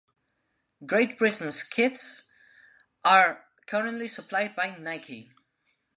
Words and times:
Great 0.83 1.15
Britain's 1.19 1.61
kits 1.61 2.31
are 3.05 3.45
currently 3.67 4.07
supplied 4.07 4.55
by 4.55 4.75
Nike. 4.75 5.29